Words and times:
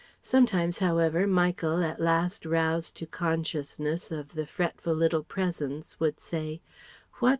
Sometimes 0.23 0.79
however 0.79 1.27
Michael 1.27 1.83
at 1.83 2.01
last 2.01 2.43
roused 2.43 2.97
to 2.97 3.05
consciousness 3.05 4.11
of 4.11 4.33
the 4.33 4.47
fretful 4.47 4.95
little 4.95 5.21
presence 5.23 5.99
would 5.99 6.19
say 6.19 6.59
"What? 7.19 7.29